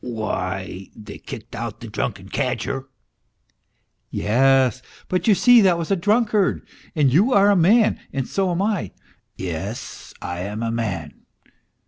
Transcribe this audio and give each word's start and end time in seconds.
"Why, 0.03 0.89
they 0.95 1.19
kicked 1.19 1.53
out 1.53 1.79
the 1.79 1.87
drunken 1.87 2.29
cadger."" 2.29 2.85
Yes; 4.09 4.81
but 5.07 5.27
you 5.27 5.35
see 5.35 5.61
that 5.61 5.77
was 5.77 5.91
a 5.91 5.95
drunkard, 5.95 6.67
and 6.95 7.11
j 7.11 7.17
ou 7.19 7.33
are 7.33 7.51
a 7.51 7.55
man, 7.55 7.99
and 8.11 8.27
so 8.27 8.49
am 8.49 8.63
I."" 8.63 8.93
Yes, 9.37 10.15
I 10.19 10.39
am 10.39 10.63
a 10.63 10.71
man. 10.71 11.25